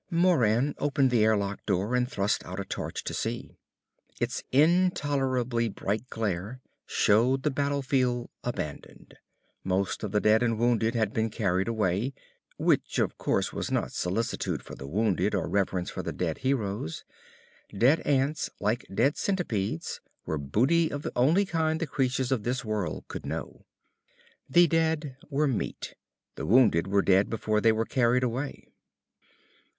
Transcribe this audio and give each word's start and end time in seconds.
Moran 0.09 0.73
opened 0.79 1.11
the 1.11 1.23
airlock 1.23 1.63
door 1.67 1.93
and 1.93 2.09
thrust 2.09 2.43
out 2.43 2.59
a 2.59 2.65
torch 2.65 3.03
to 3.03 3.13
see. 3.13 3.59
Its 4.19 4.43
intolerably 4.51 5.69
bright 5.69 6.09
glare 6.09 6.59
showed 6.87 7.43
the 7.43 7.51
battlefield 7.51 8.27
abandoned. 8.43 9.15
Most 9.63 10.01
of 10.03 10.11
the 10.11 10.19
dead 10.19 10.41
and 10.41 10.57
wounded 10.57 10.95
had 10.95 11.13
been 11.13 11.29
carried 11.29 11.67
away. 11.67 12.15
Which, 12.57 12.97
of 12.97 13.19
course, 13.19 13.53
was 13.53 13.69
not 13.69 13.91
solicitude 13.91 14.63
for 14.63 14.73
the 14.73 14.87
wounded 14.87 15.35
or 15.35 15.47
reverence 15.47 15.91
for 15.91 16.01
the 16.01 16.11
dead 16.11 16.39
heroes. 16.39 17.05
Dead 17.71 17.99
ants, 17.99 18.49
like 18.59 18.87
dead 18.91 19.17
centipedes, 19.17 20.01
were 20.25 20.39
booty 20.39 20.89
of 20.91 21.03
the 21.03 21.11
only 21.15 21.45
kind 21.45 21.79
the 21.79 21.85
creatures 21.85 22.31
of 22.31 22.41
this 22.41 22.65
world 22.65 23.03
could 23.07 23.23
know. 23.27 23.67
The 24.49 24.65
dead 24.65 25.15
were 25.29 25.47
meat. 25.47 25.93
The 26.37 26.47
wounded 26.47 26.87
were 26.87 27.03
dead 27.03 27.29
before 27.29 27.61
they 27.61 27.71
were 27.71 27.85
carried 27.85 28.23
away. 28.23 28.67